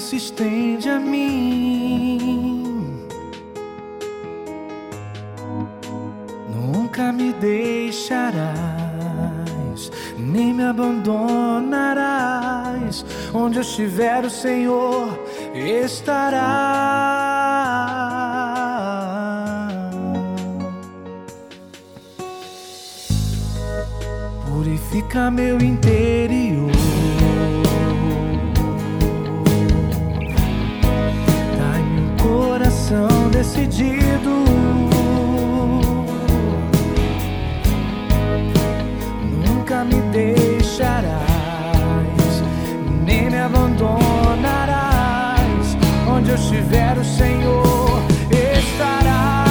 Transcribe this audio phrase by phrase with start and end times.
[0.00, 3.06] se estende a mim.
[6.54, 8.50] Nunca me deixarás,
[10.18, 13.04] nem me abandonarás.
[13.32, 15.16] Onde eu estiver, o Senhor
[15.54, 16.40] estará.
[24.48, 26.09] Purifica meu interior.
[33.50, 34.44] Decidido.
[39.44, 41.20] Nunca me deixarás,
[43.04, 44.78] nem me abandonarás.
[46.08, 49.44] Onde eu estiver, o Senhor estará.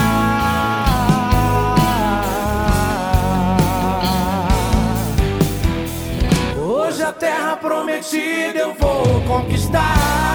[6.58, 10.29] Hoje a terra prometida eu vou conquistar.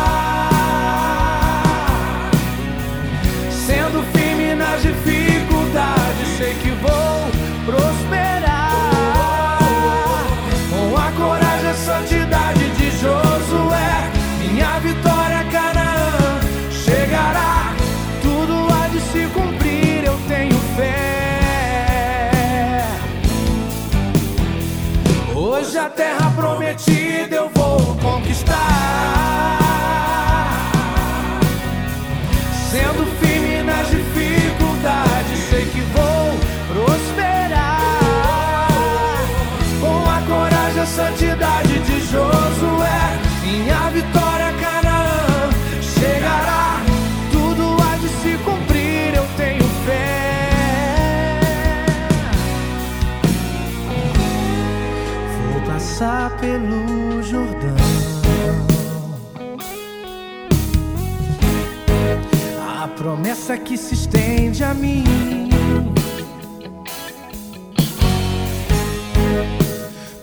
[63.59, 65.05] Que se estende a mim.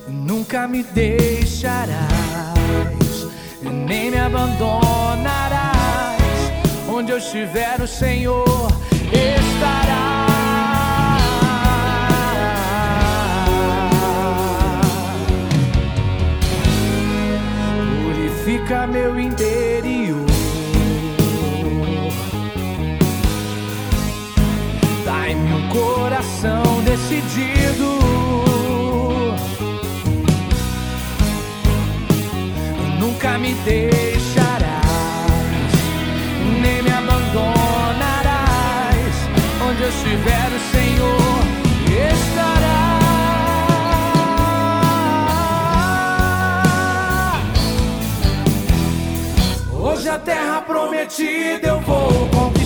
[0.08, 1.97] Nunca me deixarás,
[3.62, 5.72] nem me abandonarás.
[6.90, 8.71] Onde eu estiver, o Senhor
[27.31, 28.00] decidido.
[33.00, 34.62] Nunca me deixarás,
[36.62, 37.56] nem me abandonarás.
[39.68, 41.41] Onde eu estiver, o Senhor
[42.12, 42.81] estará.
[49.74, 52.60] Hoje a terra prometida eu vou conquistar.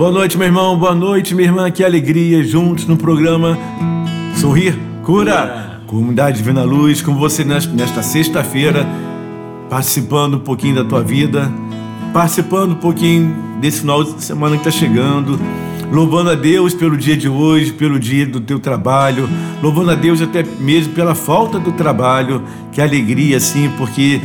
[0.00, 0.78] Boa noite, meu irmão.
[0.78, 1.70] Boa noite, minha irmã.
[1.70, 3.58] Que alegria juntos no programa
[4.34, 5.82] Sorrir Cura.
[5.86, 8.88] Comunidade Divina Luz, com você nes- nesta sexta-feira,
[9.68, 11.52] participando um pouquinho da tua vida,
[12.14, 15.38] participando um pouquinho desse final de semana que está chegando,
[15.92, 19.28] louvando a Deus pelo dia de hoje, pelo dia do teu trabalho,
[19.62, 22.40] louvando a Deus até mesmo pela falta do trabalho.
[22.72, 24.18] Que alegria, sim, porque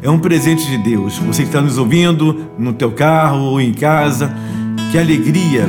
[0.00, 1.18] é um presente de Deus.
[1.18, 4.34] Você que está nos ouvindo no teu carro ou em casa,
[4.90, 5.68] que alegria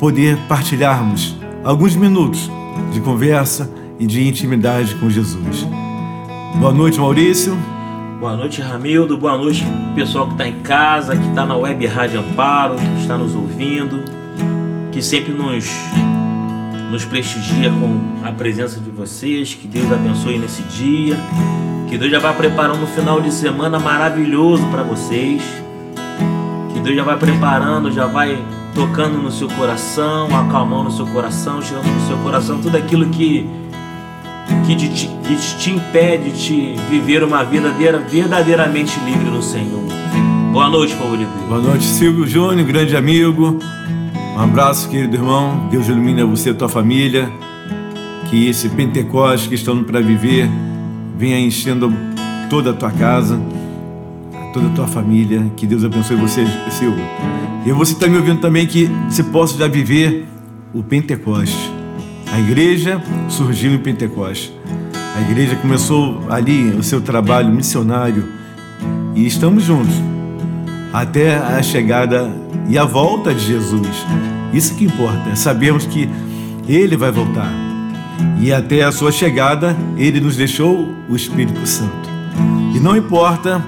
[0.00, 2.50] poder partilharmos alguns minutos
[2.90, 5.66] de conversa e de intimidade com Jesus.
[6.58, 7.54] Boa noite, Maurício.
[8.18, 9.18] Boa noite, Ramildo.
[9.18, 9.62] Boa noite,
[9.94, 14.02] pessoal que está em casa, que está na web Rádio Amparo, que está nos ouvindo,
[14.90, 15.70] que sempre nos,
[16.90, 19.54] nos prestigia com a presença de vocês.
[19.54, 21.16] Que Deus abençoe nesse dia.
[21.90, 25.42] Que Deus já vai preparando um final de semana maravilhoso para vocês.
[26.80, 28.38] Deus já vai preparando, já vai
[28.74, 33.46] tocando no seu coração, acalmando o seu coração, tirando do seu coração tudo aquilo que
[34.66, 39.82] que te, que te impede de viver uma vida verdadeiramente livre no Senhor.
[40.52, 41.48] Boa noite, povo de Deus.
[41.48, 43.58] Boa noite, Silvio Júnior, grande amigo.
[44.36, 45.68] Um abraço, querido irmão.
[45.70, 47.30] Deus ilumine você e a tua família.
[48.28, 50.48] Que esse Pentecostes que estamos para viver
[51.16, 51.92] venha enchendo
[52.48, 53.40] toda a tua casa,
[54.52, 55.50] toda a tua família.
[55.56, 57.04] Que Deus abençoe você, Silvio.
[57.66, 60.26] E você está me ouvindo também que você possa já viver
[60.72, 61.80] o Pentecostes
[62.32, 64.52] a igreja surgiu em Pentecostes.
[65.16, 68.24] A igreja começou ali o seu trabalho missionário
[69.16, 69.94] e estamos juntos
[70.92, 72.30] até a chegada
[72.68, 74.06] e a volta de Jesus.
[74.52, 76.08] Isso que importa, é sabermos que
[76.68, 77.52] ele vai voltar.
[78.40, 82.08] E até a sua chegada, ele nos deixou o Espírito Santo.
[82.74, 83.60] E não importa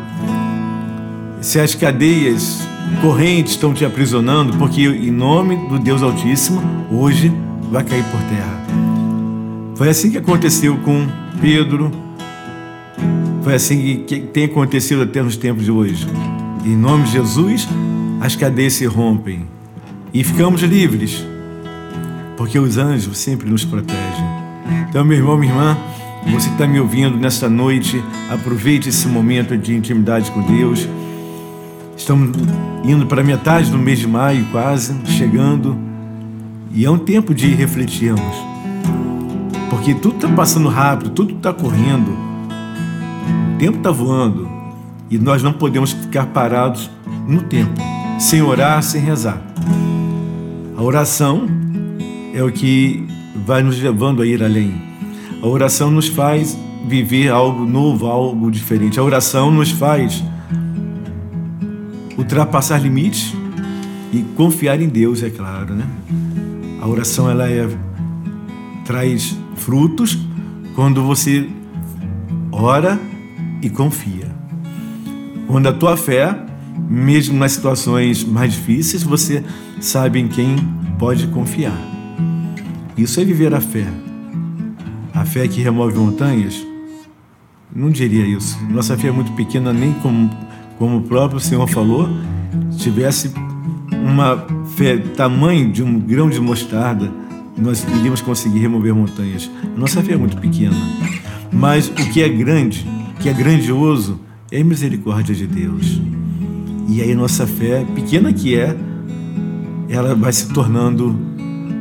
[1.43, 2.61] se as cadeias
[3.01, 7.33] correntes estão te aprisionando, porque em nome do Deus Altíssimo, hoje
[7.71, 8.63] vai cair por terra.
[9.75, 11.07] Foi assim que aconteceu com
[11.41, 11.91] Pedro,
[13.43, 16.07] foi assim que tem acontecido até nos tempos de hoje.
[16.65, 17.69] Em nome de Jesus,
[18.21, 19.45] as cadeias se rompem
[20.15, 21.27] e ficamos livres,
[22.37, 24.27] porque os anjos sempre nos protegem.
[24.89, 25.77] Então, meu irmão, minha irmã,
[26.31, 28.01] você que está me ouvindo nessa noite,
[28.31, 30.87] aproveite esse momento de intimidade com Deus.
[31.97, 32.37] Estamos
[32.85, 35.77] indo para metade do mês de maio, quase, chegando.
[36.73, 38.35] E é um tempo de refletirmos.
[39.71, 42.11] Porque tudo está passando rápido, tudo está correndo.
[43.55, 44.49] O tempo está voando.
[45.11, 46.91] E nós não podemos ficar parados
[47.29, 47.81] no tempo,
[48.19, 49.41] sem orar, sem rezar.
[50.77, 51.47] A oração
[52.35, 53.07] é o que
[53.47, 54.75] vai nos levando a ir além.
[55.43, 58.99] A oração nos faz viver algo novo, algo diferente.
[58.99, 60.25] A oração nos faz
[62.17, 63.35] ultrapassar limites
[64.13, 65.87] e confiar em Deus, é claro, né?
[66.81, 67.69] A oração ela é,
[68.85, 70.19] traz frutos
[70.75, 71.49] quando você
[72.51, 72.99] ora
[73.63, 74.31] e confia.
[75.47, 76.37] Quando a tua fé,
[76.89, 79.45] mesmo nas situações mais difíceis, você
[79.81, 80.57] sabe em quem
[80.99, 81.77] pode confiar.
[82.97, 83.87] Isso é viver a fé.
[85.15, 86.67] A fé que remove montanhas?
[87.75, 88.59] Não diria isso.
[88.65, 90.31] Nossa fé é muito pequena, nem como,
[90.83, 92.09] como o próprio Senhor falou,
[92.77, 93.33] tivesse
[93.93, 94.45] uma
[94.75, 97.09] fé tamanho de um grão de mostarda,
[97.57, 99.49] nós iríamos conseguir remover montanhas.
[99.77, 100.75] Nossa fé é muito pequena.
[101.53, 102.85] Mas o que é grande,
[103.15, 104.19] o que é grandioso,
[104.51, 106.01] é a misericórdia de Deus.
[106.89, 108.77] E aí nossa fé, pequena que é,
[109.89, 111.17] ela vai se tornando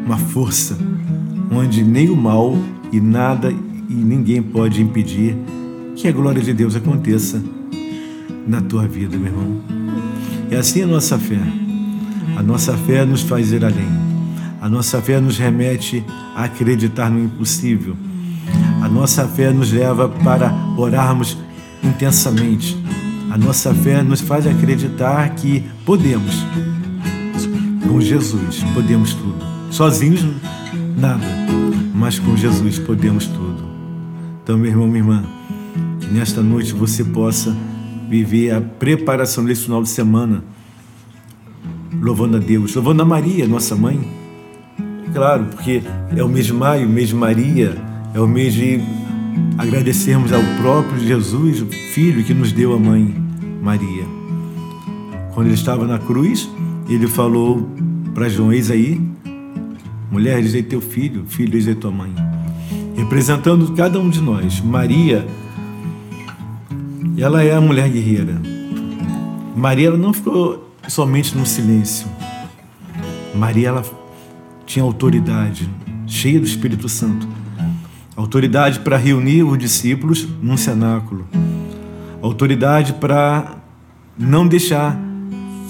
[0.06, 0.78] uma força,
[1.52, 2.56] onde nem o mal
[2.92, 5.36] e nada e ninguém pode impedir
[5.96, 7.42] que a glória de Deus aconteça
[8.48, 9.62] na tua vida, meu irmão.
[10.50, 11.40] É assim a nossa fé.
[12.38, 13.88] A nossa fé nos faz ir além.
[14.60, 16.04] A nossa fé nos remete
[16.36, 17.96] a acreditar no impossível.
[18.82, 21.38] A nossa fé nos leva para orarmos
[21.84, 22.78] intensamente.
[23.32, 26.46] A nossa fé nos faz acreditar que podemos.
[27.88, 29.36] Com Jesus podemos tudo.
[29.70, 30.26] Sozinhos,
[30.98, 31.26] nada.
[31.94, 33.64] Mas com Jesus podemos tudo.
[34.44, 35.24] Então, meu irmão, minha irmã,
[36.00, 37.56] que nesta noite você possa
[38.12, 40.44] viver a preparação desse final de semana
[42.02, 44.02] louvando a Deus, louvando a Maria, nossa mãe.
[45.14, 45.82] Claro, porque
[46.14, 47.74] é o mês de maio, o mês de Maria,
[48.14, 48.82] é o mês de
[49.58, 51.64] agradecermos ao próprio Jesus,
[51.94, 53.16] Filho que nos deu a mãe
[53.62, 54.04] Maria.
[55.34, 56.50] Quando ele estava na cruz,
[56.90, 57.70] ele falou
[58.14, 59.00] para João: Eis aí,
[60.12, 62.14] mulher, eis aí teu filho, filho, eis aí tua mãe.
[62.94, 64.60] Representando cada um de nós.
[64.60, 65.26] Maria,
[67.18, 68.42] ela é a mulher guerreira.
[69.56, 72.08] Maria ela não ficou somente no silêncio.
[73.36, 73.84] Maria ela
[74.66, 75.70] tinha autoridade,
[76.08, 77.28] cheia do Espírito Santo.
[78.16, 81.28] Autoridade para reunir os discípulos num cenáculo.
[82.22, 83.58] Autoridade para
[84.18, 85.00] não deixar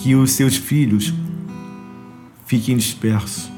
[0.01, 1.13] que os seus filhos
[2.45, 3.49] fiquem dispersos.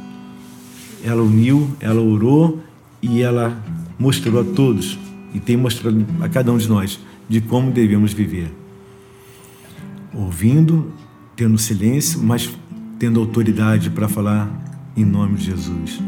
[1.03, 2.61] Ela uniu, ela orou
[3.01, 3.57] e ela
[3.99, 4.97] mostrou a todos
[5.33, 8.51] e tem mostrado a cada um de nós de como devemos viver.
[10.13, 10.91] Ouvindo
[11.35, 12.49] tendo silêncio, mas
[12.99, 14.49] tendo autoridade para falar
[14.95, 15.99] em nome de Jesus.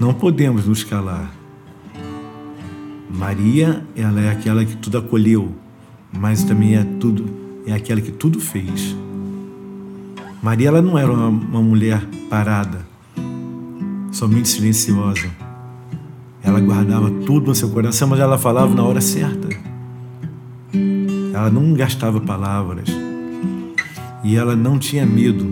[0.00, 1.32] Não podemos nos calar.
[3.10, 5.54] Maria, ela é aquela que tudo acolheu,
[6.12, 8.96] mas também é tudo é aquela que tudo fez.
[10.42, 12.86] Maria ela não era uma, uma mulher parada,
[14.10, 15.28] somente silenciosa.
[16.42, 19.48] Ela guardava tudo no seu coração, mas ela falava na hora certa.
[21.38, 22.88] Ela não gastava palavras.
[24.24, 25.46] E ela não tinha medo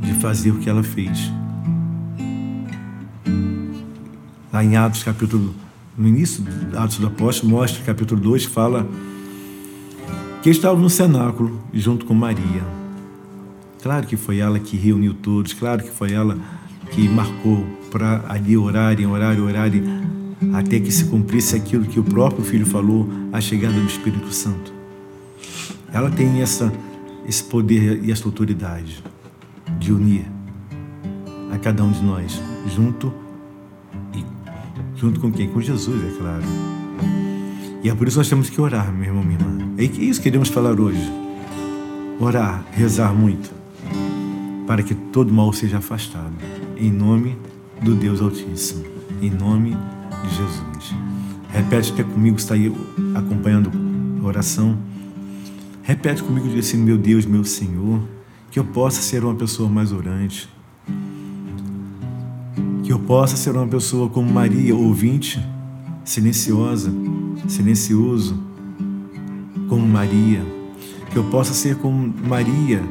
[0.00, 1.30] de fazer o que ela fez.
[4.52, 5.54] Lá em Atos, capítulo,
[5.96, 8.88] no início do Atos do Apóstolo, mostra, capítulo 2, fala
[10.42, 12.64] que estava no cenáculo junto com Maria.
[13.80, 16.36] Claro que foi ela que reuniu todos, claro que foi ela
[16.90, 19.84] que marcou para ali orarem, orarem, orarem,
[20.52, 24.72] até que se cumprisse aquilo que o próprio Filho falou, a chegada do Espírito Santo.
[25.92, 26.72] Ela tem essa,
[27.26, 29.02] esse poder e essa autoridade
[29.78, 30.26] de unir
[31.52, 32.40] a cada um de nós,
[32.74, 33.12] junto
[34.14, 34.24] e
[34.96, 35.48] junto com quem?
[35.48, 36.44] Com Jesus, é claro.
[37.82, 39.74] E é por isso que nós temos que orar, meu irmão, minha irmã.
[39.78, 41.10] É isso que queremos falar hoje.
[42.20, 43.50] Orar, rezar muito,
[44.66, 46.32] para que todo mal seja afastado.
[46.76, 47.36] Em nome
[47.80, 48.84] do Deus Altíssimo.
[49.22, 49.76] Em nome
[50.22, 50.94] de Jesus.
[51.50, 52.72] Repete até comigo, está aí
[53.14, 53.70] acompanhando
[54.22, 54.78] a oração.
[55.82, 58.02] Repete comigo, diz assim, meu Deus, meu Senhor,
[58.50, 60.48] que eu possa ser uma pessoa mais orante.
[62.82, 65.42] Que eu possa ser uma pessoa como Maria, ouvinte,
[66.04, 66.92] silenciosa,
[67.46, 68.38] silencioso,
[69.68, 70.44] como Maria.
[71.10, 72.82] Que eu possa ser como Maria,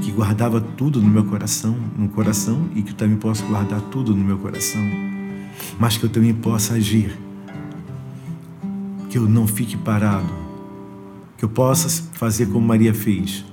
[0.00, 4.24] que guardava tudo no meu coração, no coração, e que também posso guardar tudo no
[4.24, 4.80] meu coração,
[5.78, 7.18] mas que eu também possa agir,
[9.08, 10.32] que eu não fique parado,
[11.36, 13.44] que eu possa fazer como Maria fez,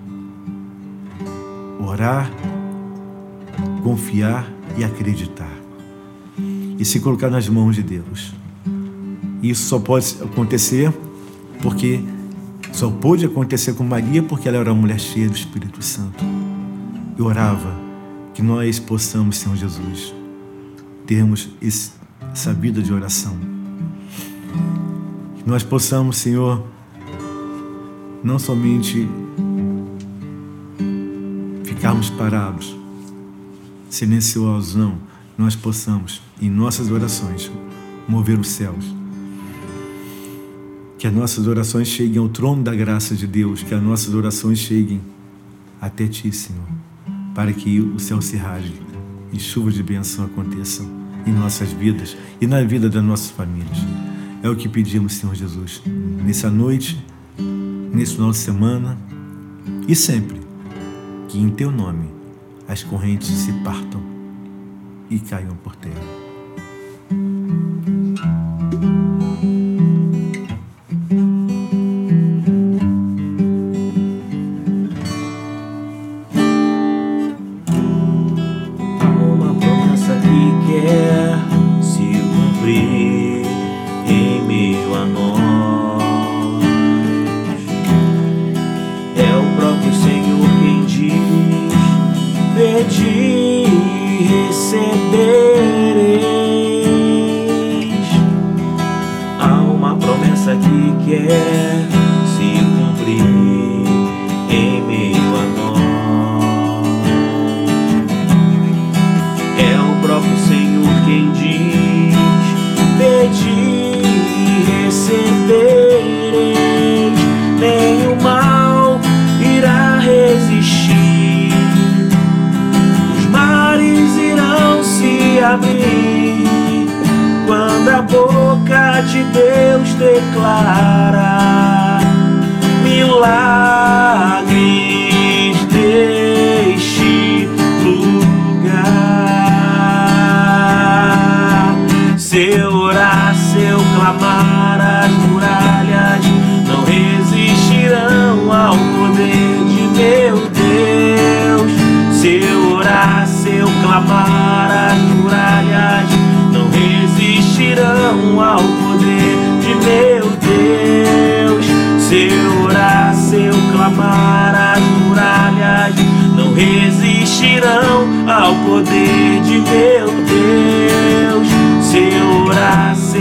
[1.79, 2.31] orar,
[3.83, 5.51] confiar e acreditar,
[6.77, 8.33] e se colocar nas mãos de Deus.
[9.41, 10.93] Isso só pode acontecer
[11.61, 12.01] porque
[12.71, 16.23] só pôde acontecer com Maria porque ela era uma mulher cheia do Espírito Santo.
[17.17, 17.75] Eu orava
[18.33, 20.13] que nós possamos, Senhor Jesus,
[21.09, 21.93] termos esse,
[22.31, 23.35] essa vida de oração.
[25.39, 26.63] Que nós possamos, Senhor,
[28.23, 29.09] não somente
[31.63, 32.77] ficarmos parados,
[33.89, 34.99] silenciosos, não.
[35.35, 37.51] Nós possamos, em nossas orações,
[38.07, 38.85] mover os céus
[40.99, 44.59] que as nossas orações cheguem ao trono da graça de Deus, que as nossas orações
[44.59, 44.99] cheguem
[45.79, 46.67] até Ti, Senhor,
[47.33, 48.88] para que o céu se rasgue
[49.31, 50.85] e chuvas de bênção aconteçam
[51.25, 53.77] em nossas vidas e na vida das nossas famílias.
[54.41, 55.81] É o que pedimos, Senhor Jesus,
[56.23, 57.03] nessa noite,
[57.93, 58.97] nesse final de semana
[59.87, 60.39] e sempre,
[61.27, 62.09] que em Teu nome
[62.67, 64.01] as correntes se partam
[65.09, 66.18] e caiam por terra.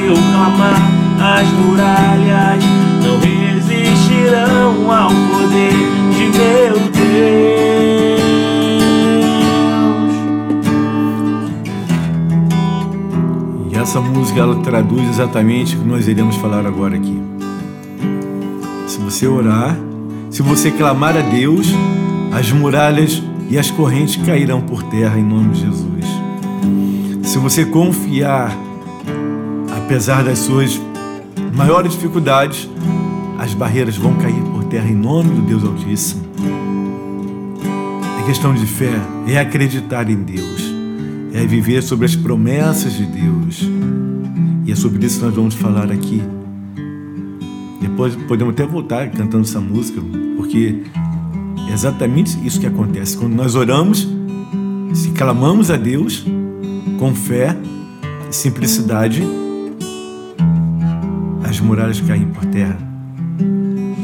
[0.08, 0.80] Eu clamar,
[1.20, 2.64] as muralhas
[3.04, 5.70] não resistirão ao poder
[6.12, 8.22] de meu Deus.
[13.70, 17.20] E essa música ela traduz exatamente o que nós iremos falar agora aqui.
[18.86, 19.76] Se você orar,
[20.30, 21.66] se você clamar a Deus,
[22.32, 26.06] as muralhas e as correntes cairão por terra em nome de Jesus.
[27.24, 28.67] Se você confiar
[29.88, 30.78] apesar das suas
[31.54, 32.68] maiores dificuldades,
[33.38, 36.24] as barreiras vão cair por terra em nome do Deus Altíssimo.
[38.20, 38.92] É questão de fé,
[39.26, 40.62] é acreditar em Deus,
[41.32, 43.66] é viver sobre as promessas de Deus.
[44.66, 46.22] E é sobre isso que nós vamos falar aqui.
[47.80, 50.02] Depois podemos até voltar cantando essa música,
[50.36, 50.82] porque
[51.66, 53.16] é exatamente isso que acontece.
[53.16, 54.06] Quando nós oramos,
[54.92, 56.26] se clamamos a Deus
[56.98, 57.56] com fé
[58.28, 59.47] e simplicidade,
[61.58, 62.78] as muralhas caem por terra,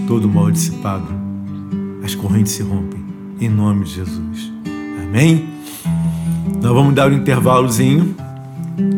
[0.09, 1.07] todo mal dissipado,
[2.03, 3.01] as correntes se rompem,
[3.41, 4.53] em nome de Jesus.
[5.01, 5.51] Amém?
[6.61, 8.17] Nós vamos dar um intervalozinho.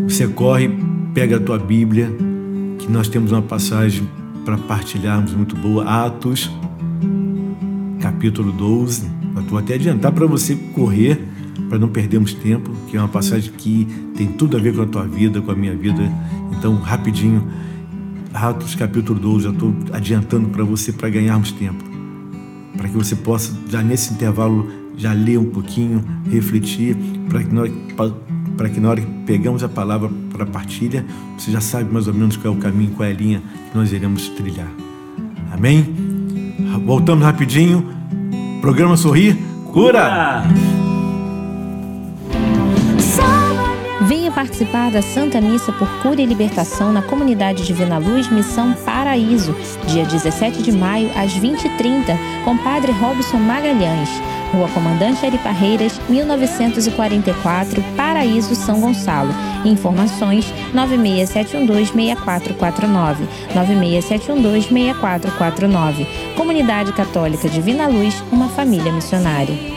[0.09, 0.71] Você corre,
[1.13, 2.11] pega a tua Bíblia,
[2.79, 4.09] que nós temos uma passagem
[4.43, 5.85] para partilharmos muito boa.
[5.85, 6.51] Atos,
[8.01, 9.07] capítulo 12.
[9.37, 11.23] Eu vou até adiantar para você correr,
[11.69, 13.87] para não perdermos tempo, que é uma passagem que
[14.17, 16.11] tem tudo a ver com a tua vida, com a minha vida.
[16.57, 17.47] Então, rapidinho,
[18.37, 19.45] Atos, capítulo 12.
[19.45, 21.83] Já estou adiantando para você para ganharmos tempo.
[22.77, 26.97] Para que você possa, já nesse intervalo, já ler um pouquinho, refletir,
[27.29, 27.73] para que nós
[28.57, 31.05] para que na hora que pegamos a palavra para partilha,
[31.37, 33.77] você já sabe mais ou menos qual é o caminho, qual é a linha que
[33.77, 34.71] nós iremos trilhar.
[35.53, 35.95] Amém?
[36.87, 37.85] Voltamos rapidinho.
[38.63, 39.37] Programa Sorrir
[39.73, 40.43] Cura!
[40.43, 40.66] Venha
[44.37, 50.05] participar da Santa Missa por Cura e Libertação na Comunidade Divina Luz Missão Paraíso, dia
[50.05, 54.11] 17 de maio, às 20h30, com Padre Robson Magalhães.
[54.53, 59.35] Rua Comandante Ari Parreiras, 1944, Paraíso, São Gonçalo.
[59.65, 60.45] Informações
[60.75, 66.07] 967126449, 967126449.
[66.37, 69.76] Comunidade Católica Divina Luz, uma família missionária.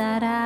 [0.00, 0.39] saudara.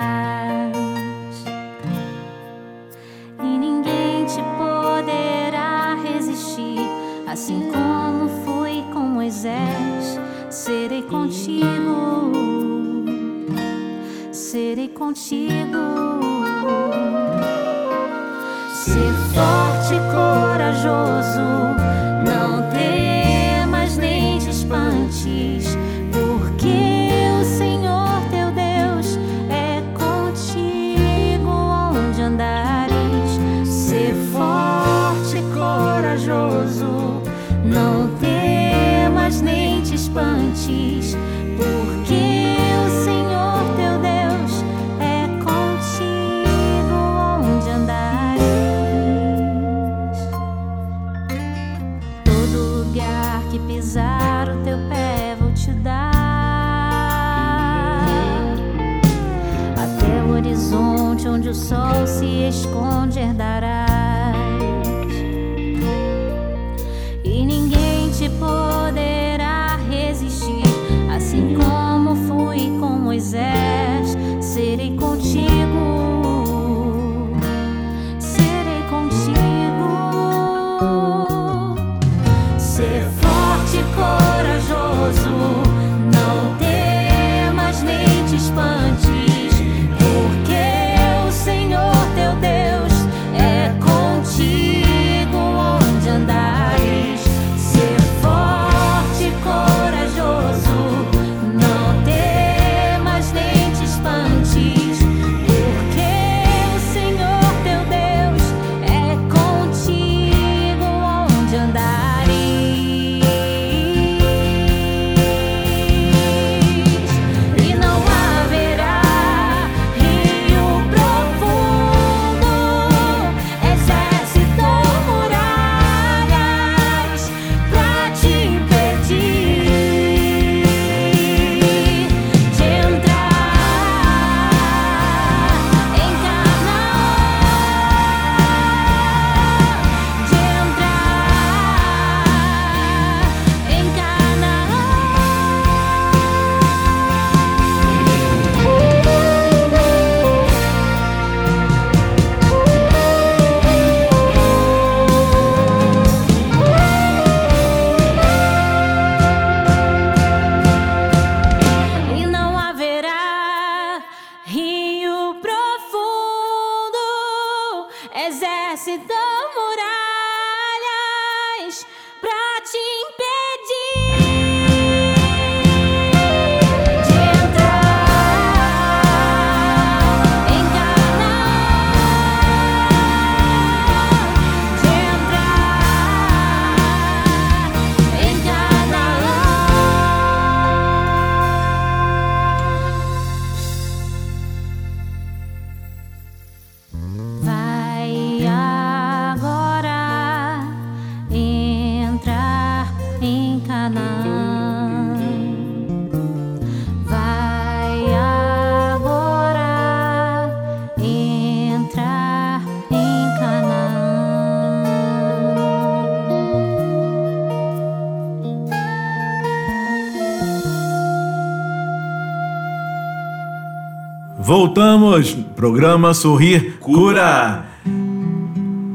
[224.38, 227.74] Voltamos, programa Sorrir Cura.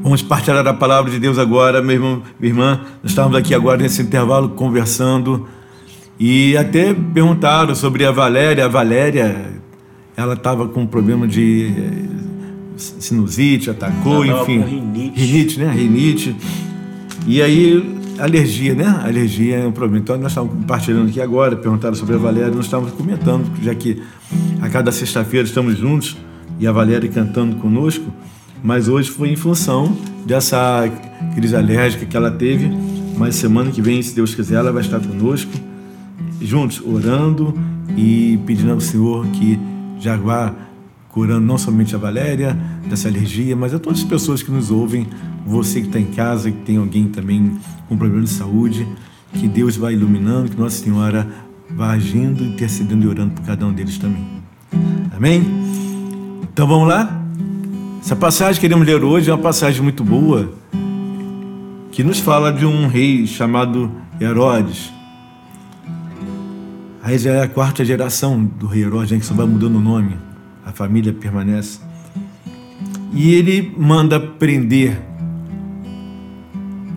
[0.10, 2.82] Vamos partilhar a palavra de Deus agora, meu irmão, minha irmã.
[3.04, 5.48] Nós estávamos aqui agora nesse intervalo conversando
[6.20, 8.66] e até perguntaram sobre a Valéria.
[8.66, 9.54] A Valéria,
[10.18, 14.62] ela estava com um problema de eh, sinusite, atacou, tava enfim.
[14.62, 15.20] rinite.
[15.22, 15.72] Rinite, né?
[15.74, 16.36] Rinite.
[17.28, 18.88] E aí, alergia, né?
[19.06, 20.02] Alergia é um problema.
[20.02, 24.02] Então, nós estávamos compartilhando aqui agora, perguntaram sobre a Valéria, nós estávamos comentando, já que
[24.60, 26.18] a cada sexta-feira estamos juntos
[26.60, 28.12] e a Valéria cantando conosco,
[28.64, 29.96] mas hoje foi em função
[30.26, 30.90] dessa
[31.36, 32.70] crise alérgica que ela teve.
[33.18, 35.52] Mas semana que vem, se Deus quiser, ela vai estar conosco,
[36.42, 37.54] juntos, orando
[37.98, 39.60] e pedindo ao Senhor que
[40.24, 40.54] vá
[41.10, 45.08] curando não somente a Valéria dessa alergia, mas a todas as pessoas que nos ouvem,
[45.46, 48.88] você que está em casa, que tem alguém também com problema de saúde,
[49.34, 51.28] que Deus vai iluminando, que Nossa Senhora
[51.70, 54.26] vai agindo, intercedendo e orando por cada um deles também.
[55.12, 55.44] Amém?
[56.54, 57.19] Então vamos lá?
[58.02, 60.52] Essa passagem que queremos ler hoje é uma passagem muito boa,
[61.92, 64.92] que nos fala de um rei chamado Herodes.
[67.04, 69.82] Aí já é a quarta geração do rei Herodes, né, que só vai mudando o
[69.82, 70.18] nome,
[70.66, 71.82] a família permanece.
[73.14, 74.98] E ele manda prender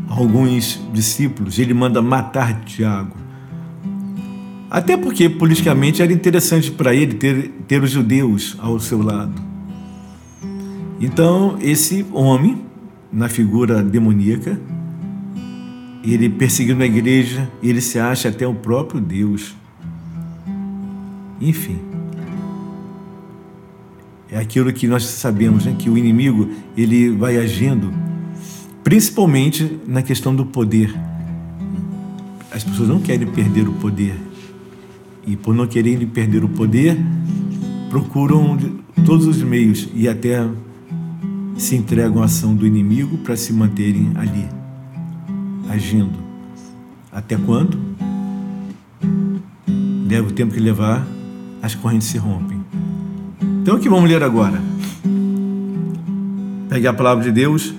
[0.09, 3.17] alguns discípulos, ele manda matar Tiago.
[4.71, 9.52] Até porque politicamente era interessante para ele ter, ter os judeus ao seu lado.
[11.03, 12.65] Então, esse homem,
[13.13, 14.57] na figura demoníaca,
[16.05, 19.53] ele perseguindo a igreja, ele se acha até o próprio Deus.
[21.41, 21.77] Enfim,
[24.31, 25.75] é aquilo que nós sabemos, né?
[25.77, 27.93] que o inimigo ele vai agindo,
[28.85, 30.95] principalmente na questão do poder.
[32.53, 34.15] As pessoas não querem perder o poder.
[35.27, 36.97] E por não quererem perder o poder,
[37.91, 38.57] procuram
[39.05, 40.49] todos os meios e até
[41.63, 44.49] se entregam à ação do inimigo para se manterem ali,
[45.71, 46.19] agindo.
[47.11, 47.79] Até quando?
[50.09, 51.07] Leva o tempo que levar,
[51.63, 52.61] as correntes se rompem.
[53.63, 54.61] Então o que vamos ler agora?
[56.69, 57.73] Pegue a palavra de Deus,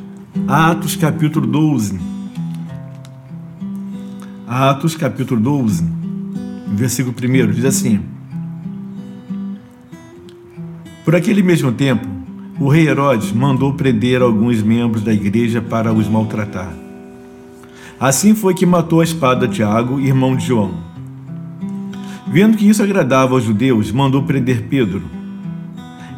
[0.48, 2.00] Atos capítulo 12.
[4.48, 5.84] Atos capítulo 12,
[6.70, 8.00] versículo 1, diz assim:
[11.04, 12.23] Por aquele mesmo tempo,
[12.60, 16.74] o rei Herodes mandou prender alguns membros da igreja para os maltratar.
[18.00, 20.72] Assim foi que matou a espada Tiago, irmão de João.
[22.28, 25.04] Vendo que isso agradava aos judeus, mandou prender Pedro.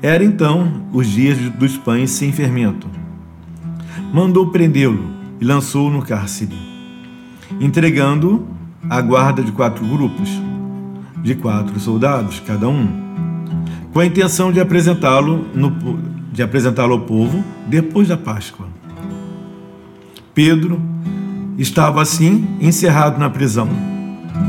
[0.02, 2.88] Era então os dias dos pães sem fermento.
[4.14, 5.04] Mandou prendê-lo
[5.42, 6.56] e lançou-o no cárcere,
[7.60, 8.48] entregando-o
[8.90, 10.30] à guarda de quatro grupos,
[11.22, 12.88] de quatro soldados cada um,
[13.92, 18.68] com a intenção de apresentá-lo no- de apresentá-lo ao povo depois da Páscoa.
[20.34, 20.82] Pedro
[21.58, 23.70] estava assim encerrado na prisão,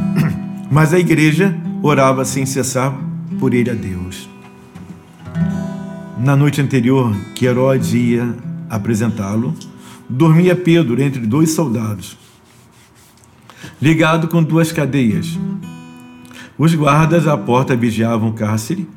[0.69, 2.93] mas a igreja orava sem cessar
[3.39, 4.29] por ele a Deus.
[6.19, 8.35] Na noite anterior que Herodes ia
[8.69, 9.55] apresentá-lo,
[10.09, 12.19] dormia Pedro entre dois soldados,
[13.81, 15.39] ligado com duas cadeias.
[16.59, 18.89] Os guardas à porta vigiavam o cárcere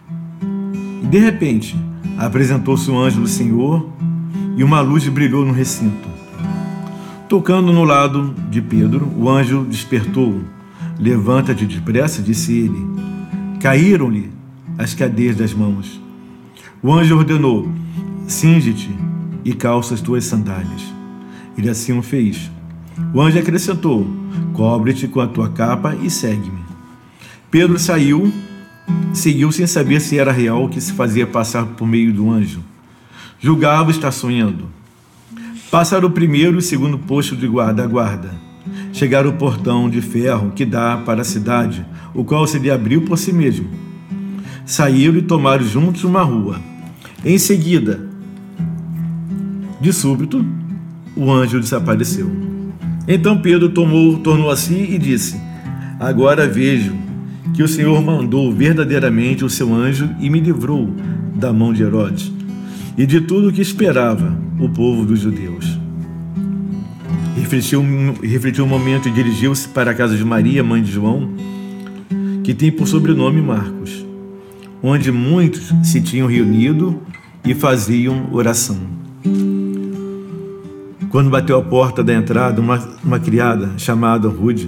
[1.03, 1.77] e, de repente,
[2.17, 3.89] apresentou-se um anjo do Senhor
[4.57, 6.09] e uma luz brilhou no recinto.
[7.27, 10.43] Tocando no lado de Pedro, o anjo despertou-o.
[10.99, 12.85] Levanta-te depressa, disse ele.
[13.61, 14.31] Caíram-lhe
[14.77, 16.01] as cadeias das mãos.
[16.81, 17.69] O anjo ordenou:
[18.27, 18.89] Cinge-te
[19.45, 20.81] e calça as tuas sandálias.
[21.57, 22.49] Ele assim o fez.
[23.13, 24.07] O anjo acrescentou:
[24.53, 26.59] Cobre-te com a tua capa e segue-me.
[27.51, 28.31] Pedro saiu,
[29.13, 32.63] seguiu sem saber se era real o que se fazia passar por meio do anjo.
[33.39, 34.69] Julgava estar sonhando.
[35.71, 38.31] Passaram o primeiro e o segundo posto de guarda a guarda.
[38.91, 43.03] Chegaram ao portão de ferro que dá para a cidade, o qual se lhe abriu
[43.03, 43.69] por si mesmo.
[44.65, 46.59] Saíram e tomaram juntos uma rua.
[47.23, 48.07] Em seguida,
[49.79, 50.45] de súbito,
[51.15, 52.29] o anjo desapareceu.
[53.07, 55.39] Então Pedro tomou, tornou a si e disse:
[55.99, 57.08] Agora vejo
[57.53, 60.93] que o Senhor mandou verdadeiramente o seu anjo e me livrou
[61.35, 62.31] da mão de Herodes
[62.97, 65.79] e de tudo o que esperava o povo dos judeus.
[67.37, 67.81] Refletiu,
[68.21, 71.33] refletiu um momento e dirigiu-se para a casa de Maria, mãe de João,
[72.43, 74.05] que tem por sobrenome Marcos,
[74.83, 77.01] onde muitos se tinham reunido
[77.45, 78.77] e faziam oração.
[81.09, 84.67] Quando bateu a porta da entrada, uma, uma criada chamada Rude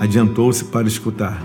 [0.00, 1.40] adiantou-se para escutar.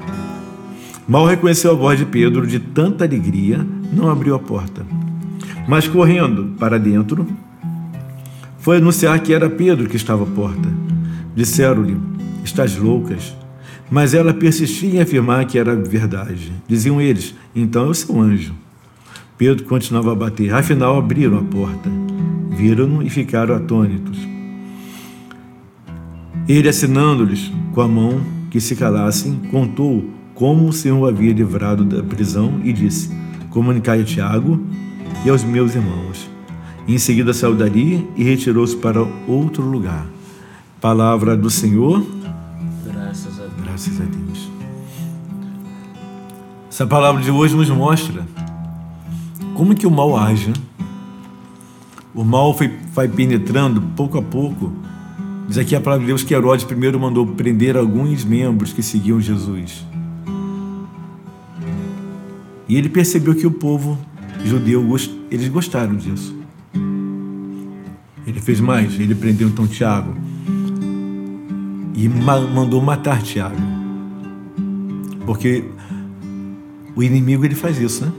[1.08, 4.86] Mal reconheceu a voz de Pedro, de tanta alegria, não abriu a porta.
[5.68, 7.28] Mas correndo para dentro,
[8.60, 10.70] foi anunciar que era Pedro que estava à porta.
[11.36, 11.98] Disseram-lhe:
[12.44, 13.36] Estás loucas?
[13.92, 16.54] Mas ela persistia em afirmar que era verdade.
[16.68, 18.54] Diziam eles: Então eu sou anjo.
[19.38, 20.54] Pedro continuava a bater.
[20.54, 21.90] Afinal, abriram a porta.
[22.52, 24.18] Viram-no e ficaram atônitos.
[26.48, 32.04] Ele, assinando-lhes com a mão que se calassem, contou como o Senhor havia livrado da
[32.04, 33.10] prisão e disse:
[33.50, 34.60] Comunicai a Tiago
[35.26, 36.30] e aos meus irmãos.
[36.88, 40.06] Em seguida saiu dali e retirou-se para outro lugar.
[40.82, 42.06] Palavra do Senhor.
[42.86, 43.54] Graças a Deus.
[43.64, 44.50] Graças a Deus.
[46.70, 48.26] Essa palavra de hoje nos mostra
[49.54, 50.48] como que o mal age.
[50.50, 50.54] né?
[52.14, 54.74] O mal foi, vai penetrando pouco a pouco.
[55.48, 59.22] Diz aqui a palavra de Deus que Herodes primeiro mandou prender alguns membros que seguiam
[59.22, 59.86] Jesus.
[62.74, 63.96] E ele percebeu que o povo
[64.44, 64.84] judeu,
[65.30, 66.36] eles gostaram disso.
[68.26, 70.12] Ele fez mais, ele prendeu então Tiago
[71.94, 73.56] e ma- mandou matar Tiago.
[75.24, 75.66] Porque
[76.96, 78.12] o inimigo ele faz isso, né?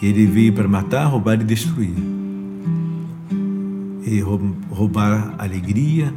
[0.00, 1.90] Ele veio para matar, roubar e destruir.
[4.06, 6.14] E rou- roubar a alegria,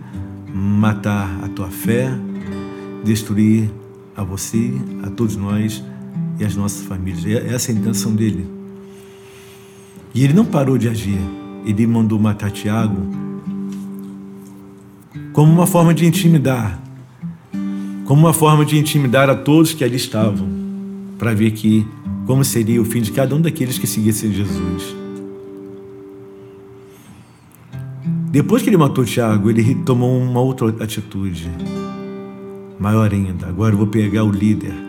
[0.53, 2.11] matar a tua fé,
[3.03, 3.71] destruir
[4.15, 4.71] a você,
[5.01, 5.83] a todos nós
[6.39, 7.25] e as nossas famílias.
[7.25, 8.45] É- Essa é a intenção dele.
[10.13, 11.19] E ele não parou de agir.
[11.65, 13.25] Ele mandou matar Tiago
[15.33, 16.79] como uma forma de intimidar,
[18.05, 20.47] como uma forma de intimidar a todos que ali estavam,
[21.17, 21.85] para ver que
[22.25, 24.95] como seria o fim de cada um daqueles que seguissem Jesus.
[28.31, 31.49] Depois que ele matou Tiago, ele tomou uma outra atitude,
[32.79, 33.47] maior ainda.
[33.47, 34.84] Agora eu vou pegar o líder.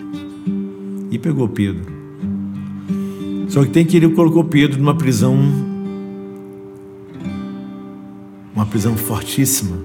[1.11, 1.85] E pegou Pedro.
[3.49, 5.37] Só que tem que ele colocou Pedro numa prisão,
[8.55, 9.77] uma prisão fortíssima.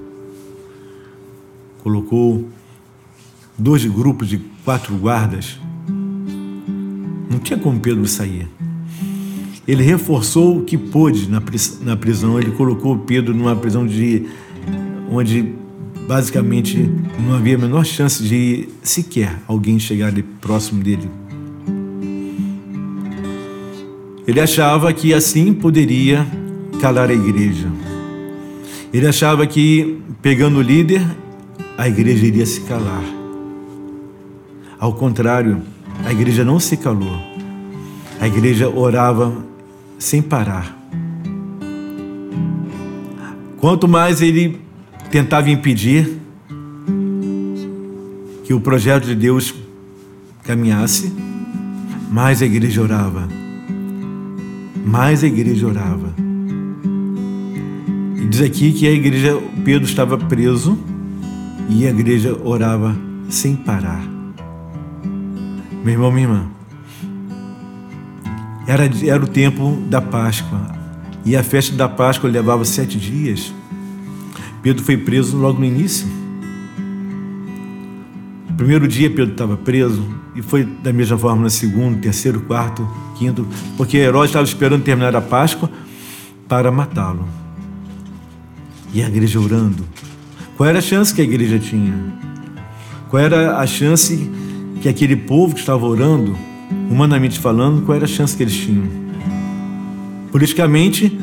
[1.82, 2.48] Colocou
[3.56, 5.58] dois grupos de quatro guardas.
[7.30, 8.48] Não tinha como Pedro sair.
[9.66, 12.38] Ele reforçou o que pôde na, pris- na prisão.
[12.38, 14.26] Ele colocou Pedro numa prisão de
[15.10, 15.54] onde
[16.12, 16.76] basicamente
[17.18, 21.08] não havia a menor chance de sequer alguém chegar ali próximo dele.
[24.28, 26.26] Ele achava que assim poderia
[26.82, 27.66] calar a igreja.
[28.92, 31.02] Ele achava que pegando o líder,
[31.78, 33.04] a igreja iria se calar.
[34.78, 35.62] Ao contrário,
[36.04, 37.16] a igreja não se calou.
[38.20, 39.32] A igreja orava
[39.98, 40.78] sem parar.
[43.56, 44.60] Quanto mais ele
[45.12, 46.10] tentava impedir
[48.44, 49.54] que o projeto de Deus
[50.42, 51.12] caminhasse,
[52.10, 53.28] mais a igreja orava.
[54.86, 56.14] Mais a igreja orava.
[58.16, 60.78] E diz aqui que a igreja, Pedro estava preso
[61.68, 62.96] e a igreja orava
[63.28, 64.02] sem parar.
[65.84, 66.46] Meu irmão, minha irmã,
[68.66, 70.74] era, era o tempo da Páscoa
[71.22, 73.52] e a festa da Páscoa levava sete dias.
[74.62, 76.06] Pedro foi preso logo no início.
[78.48, 80.02] No primeiro dia Pedro estava preso
[80.36, 83.46] e foi da mesma forma no segundo, terceiro, quarto, quinto,
[83.76, 85.68] porque Herodes estava esperando terminar a Páscoa
[86.48, 87.26] para matá-lo.
[88.94, 89.84] E a igreja orando.
[90.56, 91.94] Qual era a chance que a igreja tinha?
[93.08, 94.30] Qual era a chance
[94.80, 96.36] que aquele povo que estava orando,
[96.88, 98.84] humanamente falando, qual era a chance que eles tinham?
[100.30, 101.18] Politicamente,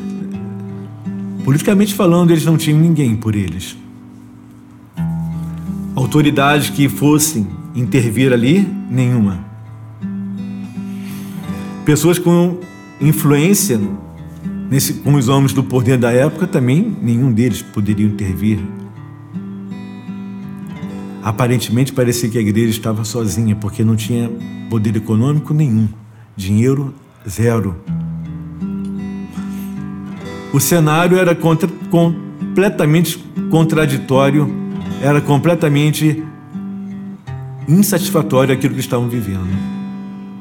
[1.44, 3.76] politicamente falando, eles não tinham ninguém por eles.
[5.94, 9.44] Autoridades que fossem intervir ali, nenhuma.
[11.84, 12.58] Pessoas com
[13.00, 13.80] influência
[14.70, 18.60] Nesse, com os homens do poder da época, também nenhum deles poderia intervir.
[21.24, 24.30] Aparentemente parecia que a igreja estava sozinha, porque não tinha
[24.70, 25.88] poder econômico nenhum,
[26.36, 26.94] dinheiro
[27.28, 27.74] zero.
[30.52, 33.18] O cenário era contra, completamente
[33.50, 34.52] contraditório,
[35.00, 36.22] era completamente
[37.68, 39.48] insatisfatório aquilo que estavam vivendo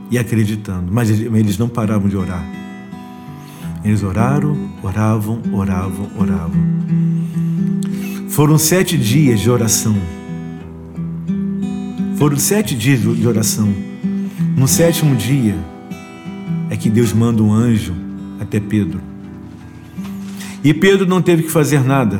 [0.10, 2.44] e acreditando, mas eles não paravam de orar.
[3.84, 6.70] Eles oraram, oravam, oravam, oravam.
[8.30, 9.96] Foram sete dias de oração.
[12.18, 13.72] Foram sete dias de oração.
[14.58, 15.56] No sétimo dia
[16.70, 17.94] é que Deus manda um anjo
[18.40, 19.09] até Pedro.
[20.64, 22.20] E Pedro não teve que fazer nada,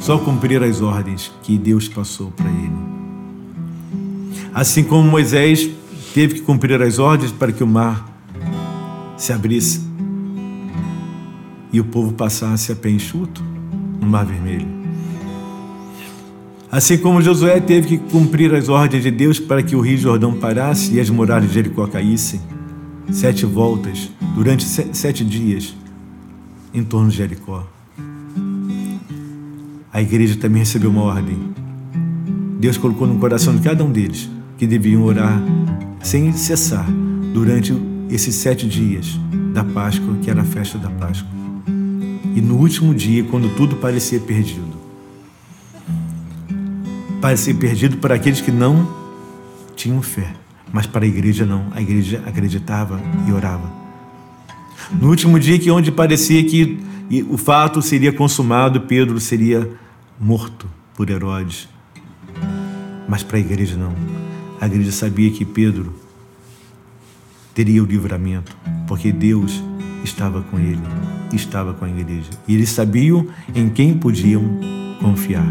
[0.00, 2.72] só cumprir as ordens que Deus passou para ele.
[4.52, 5.70] Assim como Moisés
[6.12, 8.04] teve que cumprir as ordens para que o mar
[9.16, 9.80] se abrisse
[11.72, 13.44] e o povo passasse a pé enxuto
[14.00, 14.66] no Mar Vermelho.
[16.70, 20.34] Assim como Josué teve que cumprir as ordens de Deus para que o rio Jordão
[20.34, 22.40] parasse e as muralhas de Jericó caíssem,
[23.12, 25.74] sete voltas durante sete dias
[26.72, 27.66] em torno de Jericó.
[29.92, 31.38] A igreja também recebeu uma ordem.
[32.60, 35.40] Deus colocou no coração de cada um deles que deviam orar
[36.02, 36.86] sem cessar
[37.32, 37.72] durante
[38.10, 39.18] esses sete dias
[39.52, 41.38] da Páscoa, que era a festa da Páscoa
[42.38, 44.78] e no último dia, quando tudo parecia perdido.
[47.20, 48.88] Parecia perdido para aqueles que não
[49.74, 50.32] tinham fé,
[50.72, 51.66] mas para a igreja não.
[51.72, 53.68] A igreja acreditava e orava.
[54.92, 56.78] No último dia, que onde parecia que
[57.28, 59.68] o fato seria consumado, Pedro seria
[60.18, 61.68] morto por Herodes.
[63.08, 63.94] Mas para a igreja não.
[64.60, 65.94] A igreja sabia que Pedro
[67.54, 69.62] teria o livramento, porque Deus
[70.04, 70.80] estava com ele,
[71.32, 72.30] estava com a igreja.
[72.46, 74.42] E eles sabiam em quem podiam
[75.00, 75.46] confiar.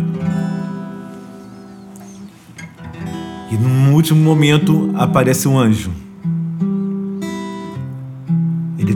[3.51, 6.06] E num último momento aparece um anjo.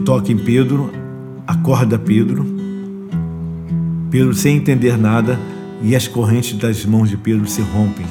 [0.05, 0.91] Toca em Pedro,
[1.45, 2.45] acorda Pedro.
[4.09, 5.39] Pedro, sem entender nada,
[5.81, 8.05] e as correntes das mãos de Pedro se rompem.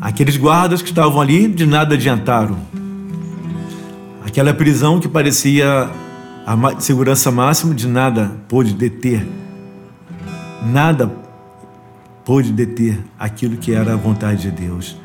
[0.00, 2.56] Aqueles guardas que estavam ali de nada adiantaram.
[4.24, 5.90] Aquela prisão que parecia
[6.46, 9.26] a segurança máxima de nada pôde deter.
[10.64, 11.12] Nada
[12.24, 14.96] pôde deter aquilo que era a vontade de Deus.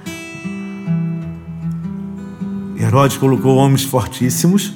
[2.92, 4.74] Herodes colocou homens fortíssimos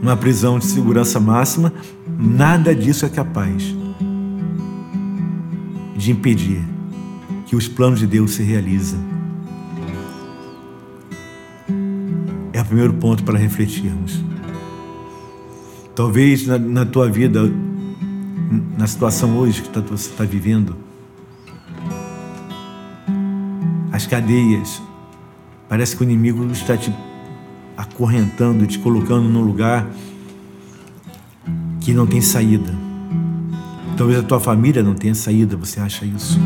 [0.00, 1.70] numa prisão de segurança máxima.
[2.18, 3.62] Nada disso é capaz
[5.94, 6.64] de impedir
[7.44, 8.98] que os planos de Deus se realizem.
[12.54, 14.24] é o primeiro ponto para refletirmos.
[15.94, 17.42] Talvez na, na tua vida,
[18.78, 20.74] na situação hoje que tá, você está vivendo,
[23.92, 24.80] as cadeias,
[25.68, 26.90] parece que o inimigo está te
[27.80, 29.88] acorrentando, te colocando num lugar
[31.80, 32.74] que não tem saída.
[33.96, 36.38] Talvez a tua família não tenha saída, você acha isso?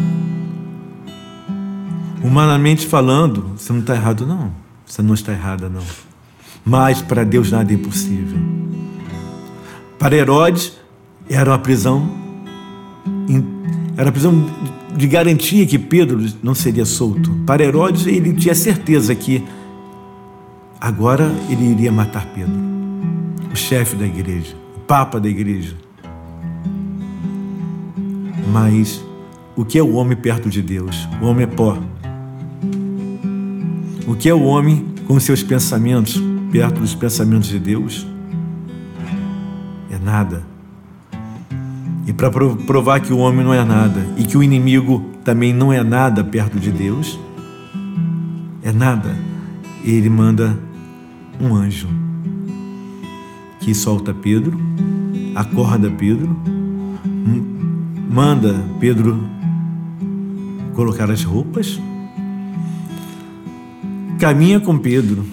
[2.22, 4.50] Humanamente falando, você não está errado, não.
[4.86, 5.82] Você não está errada, não.
[6.64, 8.38] Mas para Deus nada é impossível.
[9.98, 10.72] Para Herodes,
[11.28, 12.10] era uma prisão,
[13.96, 14.50] era uma prisão
[14.96, 17.30] de garantia que Pedro não seria solto.
[17.46, 19.44] Para Herodes, ele tinha certeza que
[20.84, 22.52] agora ele iria matar Pedro,
[23.50, 25.74] o chefe da igreja, o papa da igreja.
[28.52, 29.02] Mas
[29.56, 31.08] o que é o homem perto de Deus?
[31.22, 31.78] O homem é pó.
[34.06, 36.22] O que é o homem com seus pensamentos
[36.52, 38.06] perto dos pensamentos de Deus?
[39.90, 40.42] É nada.
[42.06, 45.72] E para provar que o homem não é nada e que o inimigo também não
[45.72, 47.18] é nada perto de Deus,
[48.62, 49.16] é nada,
[49.82, 50.73] ele manda
[51.40, 51.88] um anjo
[53.60, 54.58] que solta Pedro,
[55.34, 56.36] acorda Pedro,
[58.10, 59.18] manda Pedro
[60.74, 61.80] colocar as roupas
[64.18, 65.26] Caminha com Pedro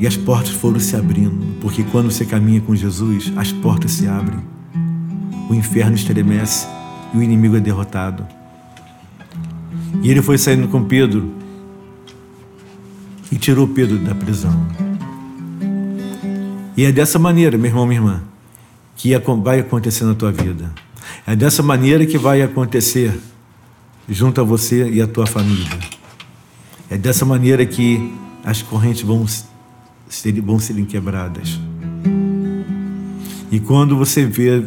[0.00, 4.08] e as portas foram se abrindo, porque quando você caminha com Jesus, as portas se
[4.08, 4.40] abrem.
[5.48, 6.66] O inferno estremece
[7.14, 8.26] e o inimigo é derrotado.
[10.02, 11.30] E ele foi saindo com Pedro
[13.30, 14.66] e tirou Pedro da prisão.
[16.76, 18.22] E é dessa maneira, meu irmão, minha irmã,
[18.96, 20.72] que vai acontecer na tua vida.
[21.26, 23.18] É dessa maneira que vai acontecer
[24.08, 25.78] junto a você e a tua família.
[26.90, 28.12] É dessa maneira que
[28.44, 29.26] as correntes vão,
[30.08, 31.60] ser, vão serem quebradas.
[33.50, 34.66] E quando você vê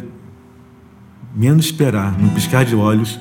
[1.34, 3.18] menos esperar, num piscar de olhos,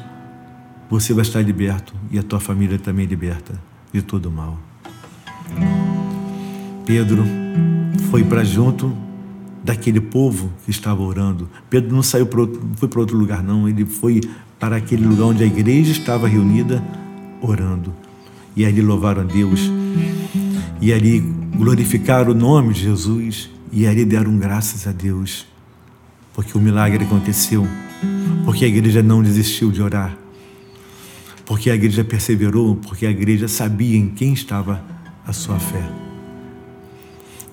[0.89, 3.59] você vai estar liberto e a tua família também liberta
[3.91, 4.59] de todo o mal.
[6.85, 7.25] Pedro
[8.11, 8.95] foi para junto
[9.63, 11.49] daquele povo que estava orando.
[11.67, 14.21] Pedro não saiu para outro, foi para outro lugar não, ele foi
[14.59, 16.83] para aquele lugar onde a igreja estava reunida
[17.41, 17.91] orando.
[18.55, 19.59] E ali louvaram a Deus.
[20.79, 21.19] E ali
[21.57, 25.47] glorificaram o nome de Jesus e ali deram graças a Deus.
[26.33, 27.67] Porque o milagre aconteceu.
[28.45, 30.15] Porque a igreja não desistiu de orar.
[31.45, 34.83] Porque a igreja perseverou, porque a igreja sabia em quem estava
[35.25, 36.04] a sua fé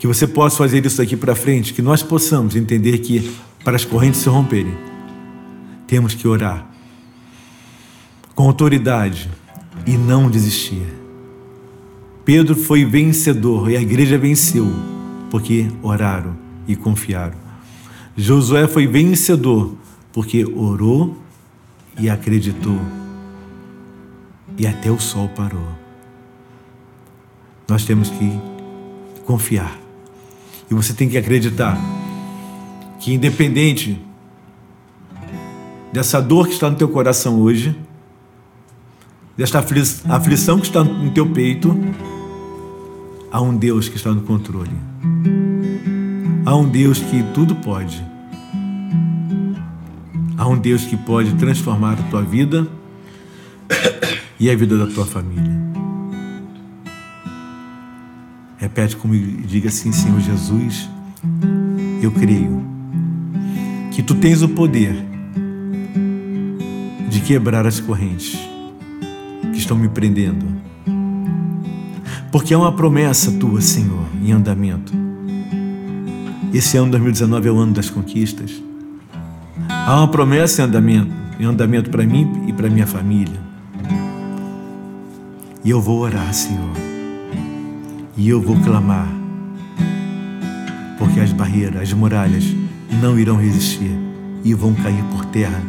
[0.02, 3.32] que você possa fazer isso daqui para frente, que nós possamos entender que
[3.62, 4.74] para as correntes se romperem,
[5.86, 6.68] temos que orar
[8.34, 9.30] com autoridade
[9.86, 10.82] e não desistir.
[12.24, 14.66] Pedro foi vencedor e a igreja venceu,
[15.30, 16.36] porque oraram
[16.66, 17.38] e confiaram.
[18.16, 19.72] Josué foi vencedor,
[20.12, 21.16] porque orou
[21.96, 22.80] e acreditou.
[24.58, 25.68] E até o sol parou.
[27.68, 28.32] Nós temos que
[29.24, 29.81] confiar
[30.72, 31.78] e você tem que acreditar
[32.98, 34.00] que, independente
[35.92, 37.76] dessa dor que está no teu coração hoje,
[39.36, 39.62] desta
[40.08, 41.78] aflição que está no teu peito,
[43.30, 44.72] há um Deus que está no controle.
[46.46, 48.02] Há um Deus que tudo pode.
[50.38, 52.66] Há um Deus que pode transformar a tua vida
[54.40, 55.71] e a vida da tua família.
[58.62, 60.88] Repete comigo e diga assim: Senhor Jesus,
[62.00, 62.62] eu creio
[63.90, 64.94] que tu tens o poder
[67.08, 68.38] de quebrar as correntes
[69.52, 70.46] que estão me prendendo.
[72.30, 74.92] Porque é uma promessa tua, Senhor, em andamento.
[76.54, 78.62] Esse ano 2019 é o ano das conquistas.
[79.68, 83.40] Há uma promessa em andamento, em andamento para mim e para minha família.
[85.64, 86.91] E eu vou orar, Senhor
[88.16, 89.08] e eu vou clamar,
[90.98, 92.44] porque as barreiras, as muralhas
[93.00, 93.96] não irão resistir
[94.44, 95.60] e vão cair por terra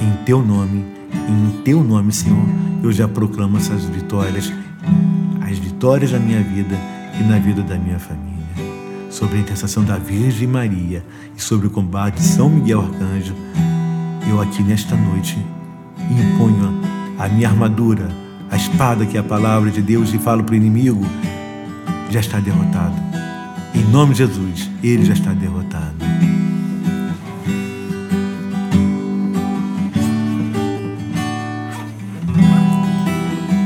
[0.00, 0.84] em teu nome,
[1.28, 2.46] em teu nome, Senhor.
[2.82, 4.50] Eu já proclamo essas vitórias,
[5.42, 6.74] as vitórias da minha vida
[7.18, 8.30] e na vida da minha família.
[9.10, 11.04] Sobre a intercessão da Virgem Maria
[11.36, 13.34] e sobre o combate de São Miguel Arcanjo,
[14.28, 15.36] eu aqui nesta noite
[16.10, 16.80] imponho
[17.18, 18.08] a minha armadura,
[18.50, 21.04] a espada que é a palavra de Deus e falo para o inimigo
[22.10, 22.94] já está derrotado.
[23.74, 25.94] Em nome de Jesus, ele já está derrotado.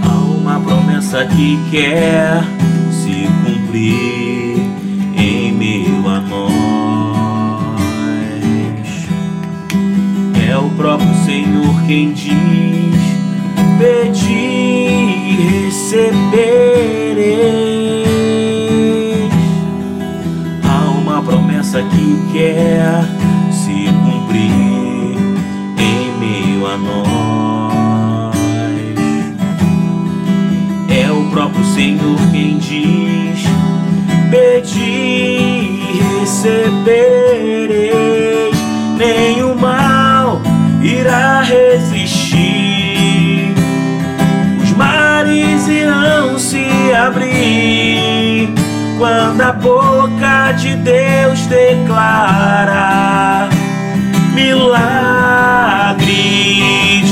[0.02, 2.44] Há uma promessa que quer
[2.90, 4.60] se cumprir
[5.16, 6.44] em meio a nós.
[10.46, 12.34] É o próprio Senhor quem diz:
[13.78, 14.32] Pedi
[15.30, 17.63] e receberei.
[21.74, 23.04] Promessa que quer
[23.50, 25.18] se cumprir
[25.78, 28.34] em meio a nós.
[30.88, 33.42] É o próprio Senhor quem diz:
[34.30, 36.94] Pedi e recebereis,
[38.96, 40.40] nenhum mal
[40.80, 42.44] irá resistir.
[44.62, 46.64] Os mares irão se
[46.94, 47.73] abrir
[48.98, 53.48] quando a boca de Deus declara
[54.34, 56.04] milagres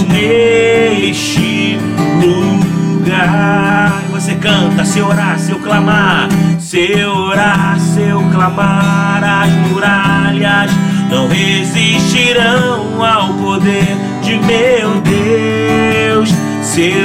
[0.09, 1.79] neste
[2.21, 4.03] lugar.
[4.11, 6.29] Você canta, se orar, se eu clamar,
[6.59, 10.71] se orar, se eu clamar, as muralhas
[11.11, 16.31] não resistirão ao poder de meu Deus.
[16.63, 17.02] Se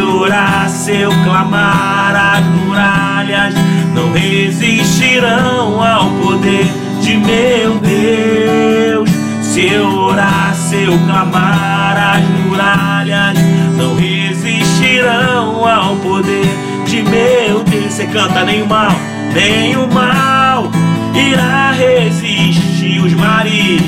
[0.88, 3.54] orar, se eu clamar, as muralhas
[3.94, 6.66] não resistirão ao poder
[7.02, 9.10] de meu Deus.
[9.42, 13.38] Se eu orar, se eu clamar, as muralhas
[13.76, 16.48] não resistirão ao poder
[16.86, 17.94] de meu Deus.
[17.94, 18.92] Você canta nem o mal,
[19.34, 20.72] nem o mal
[21.14, 23.02] irá resistir.
[23.02, 23.82] Os mares,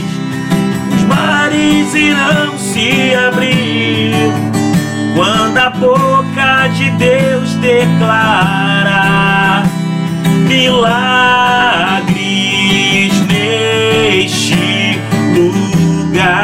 [0.93, 4.49] os mares irão se abrir
[5.15, 6.28] quando a boca
[6.79, 9.03] de Deus declara
[10.47, 10.79] milagres
[13.27, 14.97] neste
[15.35, 16.39] lugar.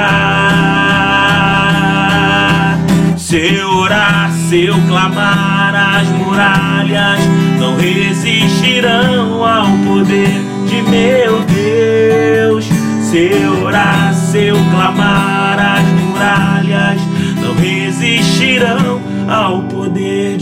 [3.15, 7.21] Se eu orar, se eu clamar, as muralhas
[7.57, 12.65] não resistirão ao poder de meu Deus.
[13.01, 16.99] Se eu orar, seu clamar, as muralhas
[17.41, 19.64] não resistirão ao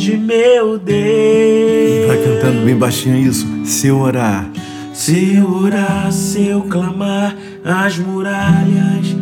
[0.04, 2.08] poder de meu Deus.
[2.08, 3.48] Vai cantando bem baixinho isso.
[3.64, 4.50] Se eu orar,
[4.94, 9.16] se eu orar, se eu clamar, as muralhas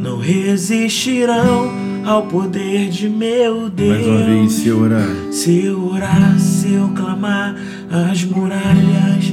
[0.00, 1.72] não resistirão
[2.04, 3.88] ao poder de meu Deus.
[3.88, 5.08] Mais uma vez, se eu orar.
[5.32, 7.56] Se eu orar, se eu clamar,
[7.90, 9.32] as muralhas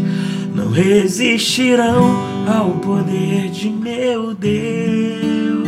[0.53, 2.15] não resistirão
[2.47, 5.67] ao poder de meu Deus.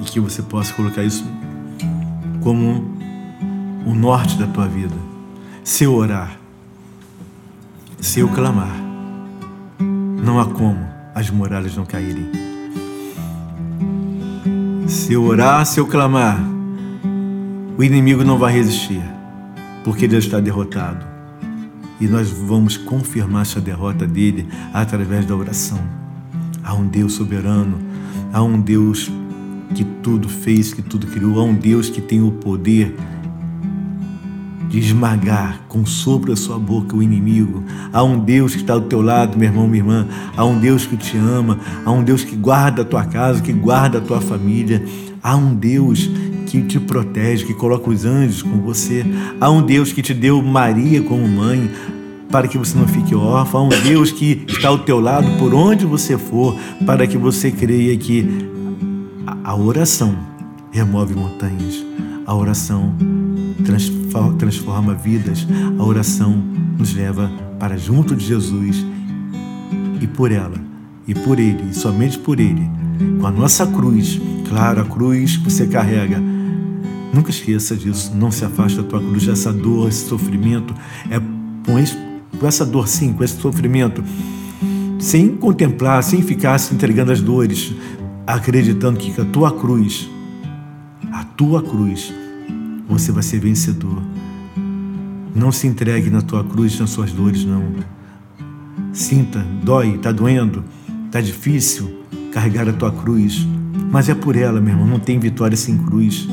[0.00, 1.24] E que você possa colocar isso
[2.40, 2.99] como
[3.86, 4.94] o norte da tua vida.
[5.64, 6.38] Se eu orar,
[8.00, 8.74] se eu clamar,
[10.22, 10.78] não há como
[11.14, 12.30] as muralhas não caírem.
[14.86, 16.40] Se eu orar, se eu clamar,
[17.78, 19.02] o inimigo não vai resistir,
[19.84, 21.06] porque Deus está derrotado.
[22.00, 25.78] E nós vamos confirmar essa derrota dele através da oração.
[26.64, 27.78] Há um Deus soberano,
[28.32, 29.10] há um Deus
[29.74, 32.94] que tudo fez, que tudo criou, há um Deus que tem o poder
[34.70, 37.64] de esmagar com sopro a sua boca o inimigo.
[37.92, 40.06] Há um Deus que está ao teu lado, meu irmão, minha irmã.
[40.36, 41.58] Há um Deus que te ama.
[41.84, 44.84] Há um Deus que guarda a tua casa, que guarda a tua família.
[45.20, 46.08] Há um Deus
[46.46, 49.04] que te protege, que coloca os anjos com você.
[49.40, 51.68] Há um Deus que te deu Maria como mãe
[52.30, 53.62] para que você não fique órfão.
[53.62, 56.56] Há um Deus que está ao teu lado por onde você for,
[56.86, 58.24] para que você creia que
[59.42, 60.16] a oração
[60.70, 61.84] remove montanhas.
[62.24, 62.94] A oração
[63.64, 63.99] transforma
[65.02, 65.46] vidas.
[65.78, 66.42] A oração
[66.78, 68.84] nos leva para junto de Jesus
[70.00, 70.56] e por ela,
[71.06, 72.68] e por Ele, e somente por Ele,
[73.20, 76.20] com a nossa cruz, claro, a cruz que você carrega.
[77.12, 80.74] Nunca esqueça disso, não se afaste da tua cruz, essa dor, esse sofrimento,
[81.10, 81.20] é
[81.66, 81.96] com, esse,
[82.38, 84.02] com essa dor sim, com esse sofrimento,
[84.98, 87.74] sem contemplar, sem ficar se entregando às dores,
[88.26, 90.08] acreditando que a tua cruz,
[91.12, 92.14] a tua cruz,
[92.90, 94.02] você vai ser vencedor.
[95.34, 97.62] Não se entregue na tua cruz, nas suas dores, não.
[98.92, 100.64] Sinta, dói, está doendo,
[101.06, 102.00] está difícil
[102.32, 103.46] carregar a tua cruz,
[103.90, 104.86] mas é por ela, meu irmão.
[104.86, 106.28] Não tem vitória sem cruz.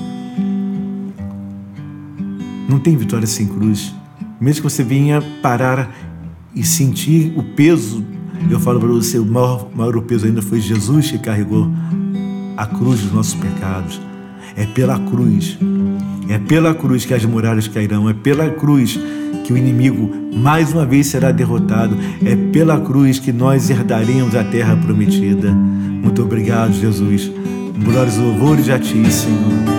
[2.67, 3.93] Não tem vitória sem cruz.
[4.41, 5.95] Mesmo que você venha parar
[6.53, 8.03] e sentir o peso,
[8.49, 11.69] eu falo para você: o maior, maior peso ainda foi Jesus que carregou
[12.55, 14.01] a cruz dos nossos pecados.
[14.55, 15.57] É pela cruz
[16.29, 18.99] é pela cruz que as muralhas cairão, é pela cruz
[19.43, 24.43] que o inimigo mais uma vez será derrotado, é pela cruz que nós herdaremos a
[24.43, 25.51] terra prometida.
[25.51, 27.31] Muito obrigado, Jesus.
[27.83, 29.77] Glórias e louvores a Ti, Senhor.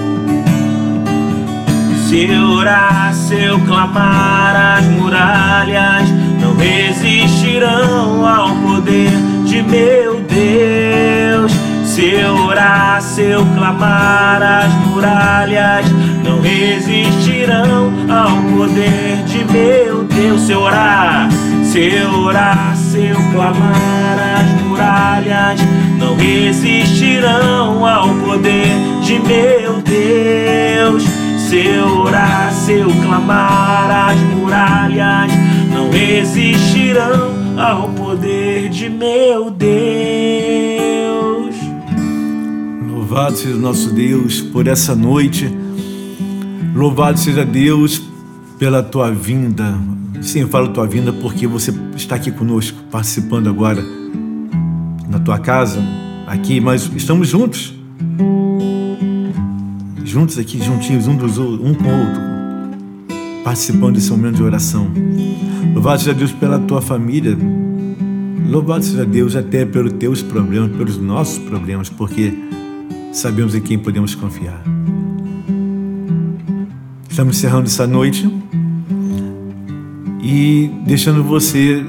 [2.09, 6.09] Se eu orar, se eu clamar, as muralhas
[6.41, 9.11] não resistirão ao poder
[9.45, 11.53] de meu Deus.
[11.85, 15.85] Se eu orar, se eu clamar, as muralhas
[16.49, 20.41] resistirão ao poder de meu Deus.
[20.43, 21.29] Se orar,
[21.63, 25.61] se orar, se eu clamar, as muralhas
[25.99, 28.71] não resistirão ao poder
[29.03, 31.05] de meu Deus.
[31.49, 35.31] Se orar, se eu clamar, as muralhas
[35.73, 39.69] não resistirão ao poder de meu Deus.
[42.91, 45.68] Louvado seja o nosso Deus por essa noite
[46.79, 48.01] Louvado seja Deus
[48.57, 49.77] pela tua vinda.
[50.23, 53.85] Sim, eu falo tua vinda porque você está aqui conosco, participando agora
[55.09, 55.83] na tua casa,
[56.25, 57.75] aqui, mas estamos juntos.
[60.05, 62.23] Juntos aqui, juntinhos, um, dos, um com o outro,
[63.43, 64.87] participando desse momento de oração.
[65.75, 67.37] Louvado seja Deus pela tua família.
[68.49, 72.33] Louvado seja Deus até pelos teus problemas, pelos nossos problemas, porque
[73.13, 74.63] sabemos em quem podemos confiar.
[77.19, 78.33] Estamos encerrando essa noite
[80.23, 81.85] e deixando você,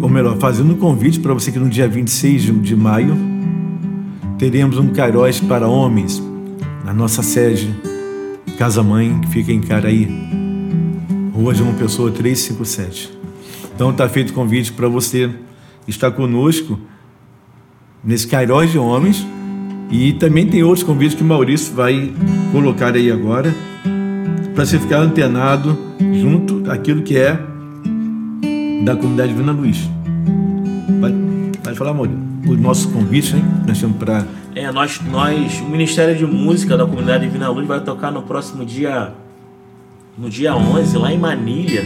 [0.00, 3.16] ou melhor, fazendo um convite para você que no dia 26 de maio
[4.36, 6.20] teremos um Cairóis para homens
[6.84, 7.72] na nossa sede,
[8.58, 10.08] Casa Mãe, que fica em Caraí,
[11.32, 13.16] Rua João Pessoa 357.
[13.72, 15.30] Então está feito o convite para você
[15.86, 16.76] estar conosco
[18.02, 19.24] nesse Cairóis de Homens
[19.92, 22.10] e também tem outros convites que o Maurício vai
[22.50, 23.54] colocar aí agora
[24.54, 25.78] para você ficar antenado
[26.18, 27.38] junto àquilo que é
[28.84, 29.88] da comunidade Vina Luiz.
[30.98, 31.14] Pode,
[31.62, 32.18] pode falar, Maurício,
[32.48, 33.44] os nossos convites, hein?
[33.66, 34.26] Nós temos para.
[34.54, 38.64] É, nós, nós, o Ministério de Música da comunidade Vina Luz vai tocar no próximo
[38.64, 39.12] dia,
[40.16, 41.84] no dia 11, lá em Manilha,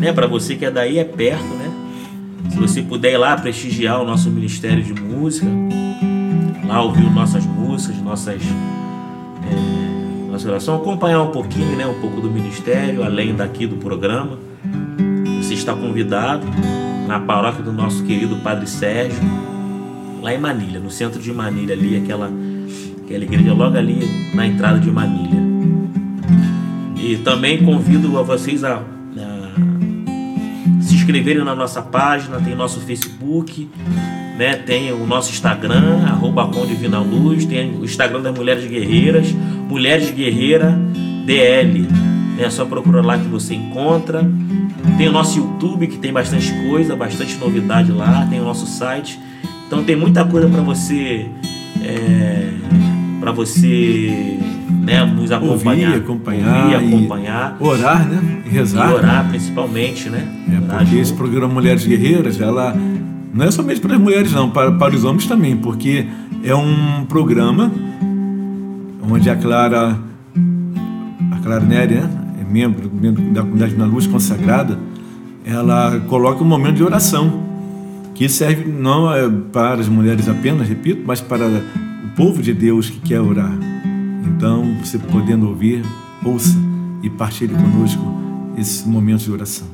[0.00, 0.14] né?
[0.14, 1.70] Para você que é daí, é perto, né?
[2.50, 5.46] Se você puder ir lá prestigiar o nosso Ministério de Música,
[6.66, 8.42] lá ouvir nossas músicas, nossas.
[9.50, 14.38] É, nossa oração, acompanhar um pouquinho, né, um pouco do ministério, além daqui do programa.
[15.40, 16.44] Você está convidado
[17.06, 19.20] na paróquia do nosso querido Padre Sérgio,
[20.20, 22.30] lá em Manilha, no centro de Manilha, ali, aquela,
[23.04, 25.44] aquela igreja logo ali na entrada de Manilha.
[26.96, 33.68] E também convido a vocês a, a se inscreverem na nossa página, tem nosso Facebook,
[34.38, 34.56] né?
[34.56, 39.34] Tem o nosso Instagram, arroba Luz, tem o Instagram das Mulheres Guerreiras,
[39.68, 40.78] Mulheres Guerreira
[41.24, 41.88] DL.
[42.38, 44.28] É só procurar lá que você encontra.
[44.98, 48.26] Tem o nosso YouTube que tem bastante coisa, bastante novidade lá.
[48.28, 49.18] Tem o nosso site.
[49.66, 51.26] Então tem muita coisa para você,
[51.82, 52.48] é,
[53.20, 54.38] para você,
[54.82, 60.28] né, nos acompanhar, ouvir, acompanhar, ouvir, acompanhar, orar, né, e rezar, e orar principalmente, né.
[60.52, 62.76] É porque esse programa Mulheres Guerreiras, ela
[63.34, 66.06] não é somente para as mulheres, não, para, para os homens também, porque
[66.44, 67.70] é um programa
[69.10, 69.98] onde a Clara,
[71.32, 72.10] a Clara Nery, né,
[72.40, 74.78] é membro, membro da comunidade na luz consagrada,
[75.44, 77.42] ela coloca um momento de oração,
[78.14, 82.88] que serve não é para as mulheres apenas, repito, mas para o povo de Deus
[82.88, 83.52] que quer orar.
[84.28, 85.84] Então, você podendo ouvir,
[86.24, 86.56] ouça
[87.02, 88.02] e partilhe conosco
[88.56, 89.73] esse momento de oração.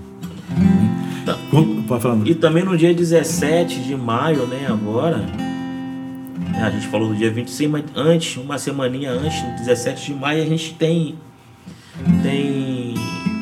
[1.25, 1.37] Tá.
[1.87, 7.09] Pode falar, e também no dia 17 de maio, né, agora, né, a gente falou
[7.09, 11.17] do dia 26, mas antes, uma semaninha antes, no 17 de maio, a gente tem
[12.23, 12.95] tem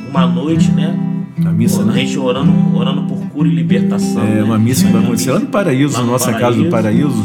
[0.08, 0.96] uma noite, né?
[1.44, 1.92] A missa, a né?
[1.94, 4.22] gente orando, orando por cura e libertação.
[4.22, 4.42] É né?
[4.42, 6.46] uma missa que vai acontecer lá no Paraíso, na no nossa Paraíso.
[6.46, 7.24] casa do Paraíso,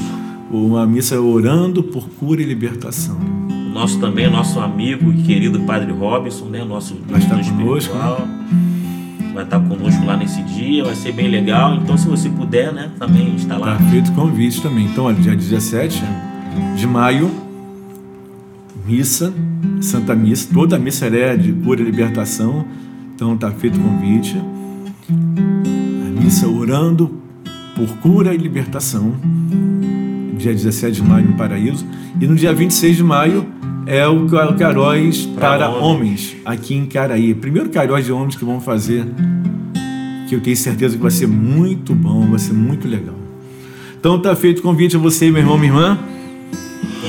[0.51, 3.17] uma missa orando por cura e libertação.
[3.17, 6.63] O nosso também, nosso amigo e querido Padre Robson, né?
[6.63, 7.95] Nosso vai estar conosco.
[7.95, 8.62] Né?
[9.33, 11.75] Vai estar conosco lá nesse dia, vai ser bem legal.
[11.75, 13.77] Então, se você puder, né, também está lá.
[13.77, 14.85] Tá feito convite também.
[14.85, 16.03] Então, olha, dia 17
[16.75, 17.31] de maio,
[18.85, 19.33] missa,
[19.81, 22.65] Santa Missa, toda a missa é de cura e libertação.
[23.15, 24.37] Então, está feito convite.
[25.09, 27.21] A missa orando
[27.75, 29.15] por cura e libertação.
[30.37, 31.85] Dia 17 de maio no Paraíso.
[32.19, 33.45] E no dia 26 de maio,
[33.85, 34.27] é o
[34.57, 36.35] Caróis para, homens.
[36.45, 37.33] aqui em Caraí.
[37.33, 39.05] Primeiro Caróis de homens que vamos fazer,
[40.27, 43.15] que eu tenho certeza que vai ser muito bom, vai ser muito legal.
[43.99, 45.99] Então tá feito o convite a você, meu irmão, minha irmã.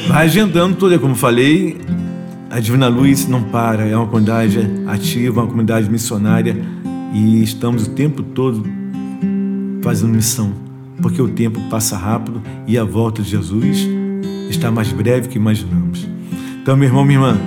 [0.09, 1.79] Vai agendando tudo, como falei,
[2.51, 6.57] a Divina Luz não para, é uma comunidade ativa, uma comunidade missionária
[7.12, 8.64] e estamos o tempo todo
[9.83, 10.53] fazendo missão,
[11.01, 13.89] porque o tempo passa rápido e a volta de Jesus
[14.51, 16.14] está mais breve que imaginamos.
[16.65, 17.39] Então, meu irmão, minha irmã,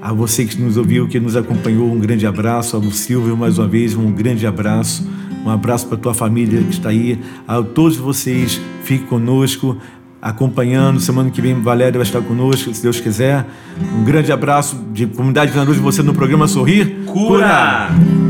[0.00, 2.76] a você que nos ouviu, que nos acompanhou, um grande abraço.
[2.76, 5.04] Ao Silvio, mais uma vez, um grande abraço.
[5.44, 7.18] Um abraço para a tua família que está aí.
[7.44, 9.76] A todos vocês, fiquem conosco,
[10.22, 11.00] acompanhando.
[11.00, 13.44] Semana que vem, Valéria vai estar conosco, se Deus quiser.
[13.98, 17.02] Um grande abraço de Comunidade de você no programa Sorrir.
[17.06, 17.88] Cura!
[17.88, 18.29] Cura!